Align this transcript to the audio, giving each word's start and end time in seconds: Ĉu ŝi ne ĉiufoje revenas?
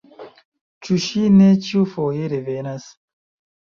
Ĉu 0.87 0.97
ŝi 1.05 1.23
ne 1.37 1.51
ĉiufoje 1.69 2.35
revenas? 2.37 2.93